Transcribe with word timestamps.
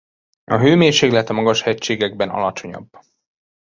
A 0.43 0.57
hőmérséklet 0.57 1.29
a 1.29 1.33
magas 1.33 1.61
hegységekben 1.61 2.29
alacsonyabb. 2.29 2.89